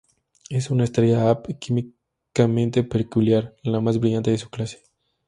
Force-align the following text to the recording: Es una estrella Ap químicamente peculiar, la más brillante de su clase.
Es 0.49 0.71
una 0.71 0.83
estrella 0.85 1.29
Ap 1.29 1.47
químicamente 1.59 2.81
peculiar, 2.83 3.55
la 3.61 3.81
más 3.81 3.99
brillante 3.99 4.31
de 4.31 4.39
su 4.39 4.49
clase. 4.49 4.81